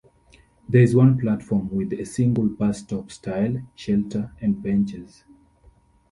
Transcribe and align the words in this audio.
There 0.67 0.81
is 0.81 0.95
one 0.95 1.19
platform 1.19 1.69
with 1.69 1.93
a 1.93 2.05
single 2.05 2.47
bus-stop 2.47 3.11
style 3.11 3.61
shelter 3.75 4.31
and 4.41 4.59
benches. 4.59 5.23